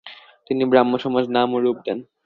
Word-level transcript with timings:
তিনি 0.47 0.63
ব্রাহ্মসমাজ 0.65 1.25
নাম 1.35 1.49
ও 1.55 1.57
রূপ 1.59 1.77
দেন। 1.85 1.97